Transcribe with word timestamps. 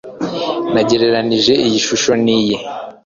Nagereranije 0.73 1.53
iyi 1.65 1.79
shusho 1.87 2.11
niyi 2.23 2.55